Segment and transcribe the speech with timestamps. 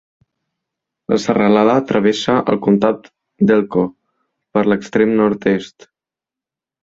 [1.13, 3.05] La serralada travessa el comtat
[3.51, 3.85] d'Elko
[4.57, 5.89] per l'extrem nord-est.